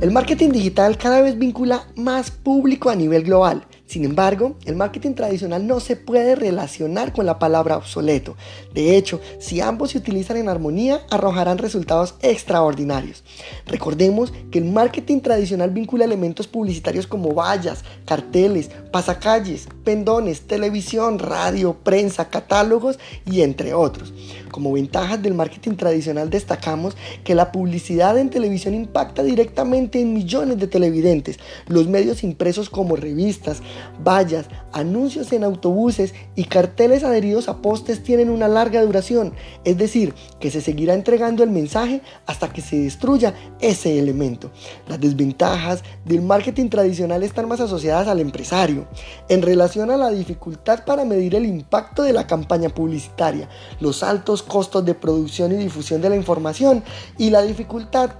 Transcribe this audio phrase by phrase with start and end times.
[0.00, 3.64] El marketing digital cada vez vincula más público a nivel global.
[3.88, 8.36] Sin embargo, el marketing tradicional no se puede relacionar con la palabra obsoleto.
[8.74, 13.24] De hecho, si ambos se utilizan en armonía, arrojarán resultados extraordinarios.
[13.64, 21.72] Recordemos que el marketing tradicional vincula elementos publicitarios como vallas, carteles, pasacalles, pendones, televisión, radio,
[21.82, 24.12] prensa, catálogos y entre otros.
[24.50, 30.58] Como ventajas del marketing tradicional destacamos que la publicidad en televisión impacta directamente en millones
[30.58, 31.38] de televidentes.
[31.66, 33.62] Los medios impresos como revistas,
[34.02, 39.32] vallas, anuncios en autobuses y carteles adheridos a postes tienen una larga duración,
[39.64, 44.50] es decir, que se seguirá entregando el mensaje hasta que se destruya ese elemento.
[44.88, 48.86] Las desventajas del marketing tradicional están más asociadas al empresario,
[49.28, 53.48] en relación a la dificultad para medir el impacto de la campaña publicitaria,
[53.80, 56.82] los altos costos de producción y difusión de la información
[57.16, 58.10] y la dificultad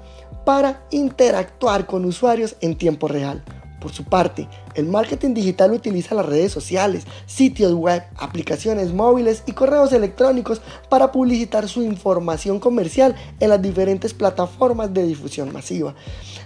[0.45, 3.45] para interactuar con usuarios en tiempo real.
[3.81, 9.53] Por su parte, el marketing digital utiliza las redes sociales, sitios web, aplicaciones móviles y
[9.53, 15.95] correos electrónicos para publicitar su información comercial en las diferentes plataformas de difusión masiva.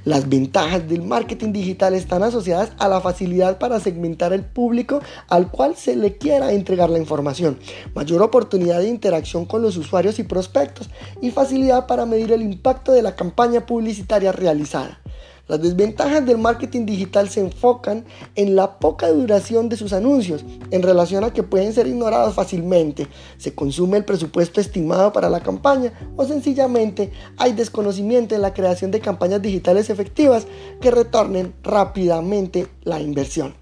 [0.05, 5.51] Las ventajas del marketing digital están asociadas a la facilidad para segmentar el público al
[5.51, 7.59] cual se le quiera entregar la información,
[7.95, 12.93] mayor oportunidad de interacción con los usuarios y prospectos y facilidad para medir el impacto
[12.93, 15.02] de la campaña publicitaria realizada.
[15.48, 18.05] Las desventajas del marketing digital se enfocan
[18.37, 23.09] en la poca duración de sus anuncios en relación a que pueden ser ignorados fácilmente,
[23.39, 28.93] se consume el presupuesto estimado para la campaña o sencillamente hay desconocimiento en la creación
[28.93, 30.47] de campañas digitales efectivas
[30.81, 33.55] que retornen rápidamente la inversión.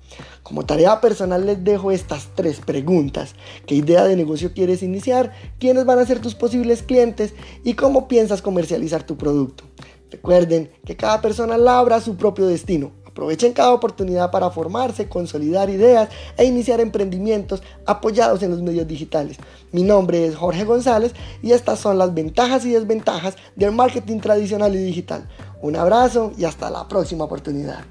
[0.43, 3.35] Como tarea personal les dejo estas tres preguntas.
[3.67, 5.33] ¿Qué idea de negocio quieres iniciar?
[5.59, 7.35] ¿Quiénes van a ser tus posibles clientes?
[7.65, 9.65] ¿Y cómo piensas comercializar tu producto?
[10.11, 12.93] Recuerden que cada persona labra su propio destino.
[13.07, 19.37] Aprovechen cada oportunidad para formarse, consolidar ideas e iniciar emprendimientos apoyados en los medios digitales.
[19.73, 21.13] Mi nombre es Jorge González
[21.43, 25.29] y estas son las ventajas y desventajas del marketing tradicional y digital.
[25.61, 27.85] Un abrazo y hasta la próxima oportunidad.